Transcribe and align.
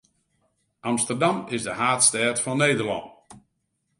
Amsterdam 0.89 1.45
is 1.53 1.63
de 1.67 1.71
haadstêd 1.79 2.37
fan 2.43 2.57
Nederlân. 2.61 3.03